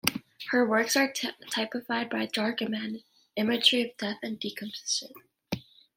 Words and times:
Her 0.49 0.67
works 0.67 0.95
are 0.95 1.13
typified 1.13 2.09
by 2.09 2.25
dark 2.25 2.59
imagery 3.37 3.81
of 3.83 3.97
death 3.97 4.17
and 4.23 4.39
decomposition. 4.39 5.13